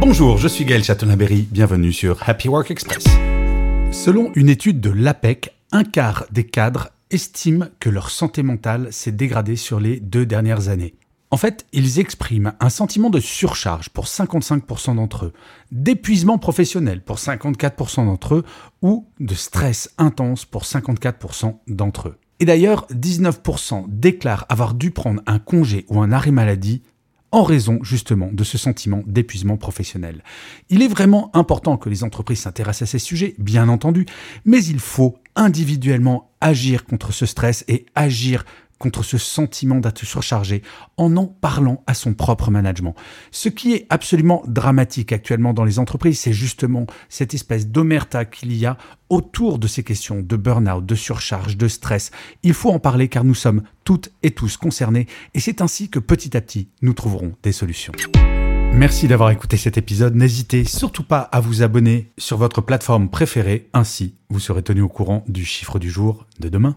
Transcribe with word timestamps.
Bonjour, 0.00 0.38
je 0.38 0.48
suis 0.48 0.64
Gaël 0.64 0.82
Chatonaberry, 0.82 1.46
bienvenue 1.50 1.92
sur 1.92 2.26
Happy 2.26 2.48
Work 2.48 2.70
Express. 2.70 3.04
Selon 3.92 4.32
une 4.34 4.48
étude 4.48 4.80
de 4.80 4.88
l'APEC, 4.88 5.54
un 5.72 5.84
quart 5.84 6.24
des 6.30 6.46
cadres 6.46 6.88
estiment 7.10 7.66
que 7.80 7.90
leur 7.90 8.10
santé 8.10 8.42
mentale 8.42 8.90
s'est 8.94 9.12
dégradée 9.12 9.56
sur 9.56 9.78
les 9.78 10.00
deux 10.00 10.24
dernières 10.24 10.70
années. 10.70 10.94
En 11.30 11.36
fait, 11.36 11.66
ils 11.74 11.98
expriment 11.98 12.54
un 12.60 12.70
sentiment 12.70 13.10
de 13.10 13.20
surcharge 13.20 13.90
pour 13.90 14.06
55% 14.06 14.96
d'entre 14.96 15.26
eux, 15.26 15.32
d'épuisement 15.70 16.38
professionnel 16.38 17.02
pour 17.02 17.18
54% 17.18 18.06
d'entre 18.06 18.36
eux, 18.36 18.44
ou 18.80 19.06
de 19.20 19.34
stress 19.34 19.90
intense 19.98 20.46
pour 20.46 20.62
54% 20.62 21.56
d'entre 21.68 22.08
eux. 22.08 22.16
Et 22.40 22.46
d'ailleurs, 22.46 22.86
19% 22.88 23.84
déclarent 23.88 24.46
avoir 24.48 24.72
dû 24.72 24.92
prendre 24.92 25.20
un 25.26 25.38
congé 25.38 25.84
ou 25.90 26.00
un 26.00 26.10
arrêt 26.10 26.30
maladie 26.30 26.80
en 27.32 27.42
raison 27.42 27.78
justement 27.82 28.30
de 28.32 28.44
ce 28.44 28.58
sentiment 28.58 29.02
d'épuisement 29.06 29.56
professionnel. 29.56 30.22
Il 30.68 30.82
est 30.82 30.88
vraiment 30.88 31.30
important 31.34 31.76
que 31.76 31.88
les 31.88 32.04
entreprises 32.04 32.40
s'intéressent 32.40 32.88
à 32.88 32.92
ces 32.92 32.98
sujets, 32.98 33.34
bien 33.38 33.68
entendu, 33.68 34.06
mais 34.44 34.64
il 34.64 34.80
faut 34.80 35.18
individuellement 35.36 36.30
agir 36.40 36.84
contre 36.84 37.12
ce 37.12 37.26
stress 37.26 37.64
et 37.68 37.86
agir 37.94 38.44
contre 38.80 39.04
ce 39.04 39.18
sentiment 39.18 39.76
d'être 39.76 40.04
surchargé 40.04 40.62
en 40.96 41.16
en 41.16 41.26
parlant 41.26 41.84
à 41.86 41.94
son 41.94 42.14
propre 42.14 42.50
management. 42.50 42.96
Ce 43.30 43.48
qui 43.48 43.74
est 43.74 43.86
absolument 43.90 44.42
dramatique 44.48 45.12
actuellement 45.12 45.52
dans 45.52 45.64
les 45.64 45.78
entreprises, 45.78 46.18
c'est 46.18 46.32
justement 46.32 46.86
cette 47.08 47.34
espèce 47.34 47.68
d'omerta 47.68 48.24
qu'il 48.24 48.56
y 48.56 48.66
a 48.66 48.78
autour 49.10 49.58
de 49.58 49.68
ces 49.68 49.84
questions 49.84 50.22
de 50.22 50.36
burn-out, 50.36 50.84
de 50.84 50.94
surcharge, 50.94 51.56
de 51.56 51.68
stress. 51.68 52.10
Il 52.42 52.54
faut 52.54 52.70
en 52.70 52.78
parler 52.78 53.08
car 53.08 53.22
nous 53.22 53.34
sommes 53.34 53.62
toutes 53.84 54.10
et 54.22 54.30
tous 54.30 54.56
concernés 54.56 55.06
et 55.34 55.40
c'est 55.40 55.60
ainsi 55.60 55.90
que 55.90 55.98
petit 55.98 56.36
à 56.36 56.40
petit 56.40 56.68
nous 56.80 56.94
trouverons 56.94 57.34
des 57.42 57.52
solutions. 57.52 57.92
Merci 58.72 59.08
d'avoir 59.08 59.30
écouté 59.30 59.56
cet 59.56 59.76
épisode. 59.76 60.14
N'hésitez 60.14 60.64
surtout 60.64 61.02
pas 61.02 61.20
à 61.20 61.40
vous 61.40 61.62
abonner 61.62 62.12
sur 62.16 62.38
votre 62.38 62.62
plateforme 62.62 63.10
préférée, 63.10 63.68
ainsi 63.74 64.14
vous 64.30 64.40
serez 64.40 64.62
tenu 64.62 64.80
au 64.80 64.88
courant 64.88 65.24
du 65.28 65.44
chiffre 65.44 65.78
du 65.78 65.90
jour 65.90 66.26
de 66.38 66.48
demain. 66.48 66.76